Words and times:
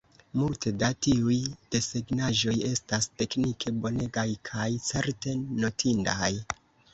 Multe 0.43 0.71
da 0.83 0.87
tiuj 1.07 1.35
desegnaĵoj 1.75 2.53
estas 2.69 3.09
teknike 3.23 3.75
bonegaj 3.85 4.25
kaj 4.51 4.67
certe 4.89 5.37
notindaj. 5.61 6.33